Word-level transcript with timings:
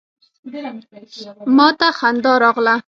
ما 1.55 1.67
ته 1.79 1.87
خندا 1.99 2.33
راغله. 2.43 2.75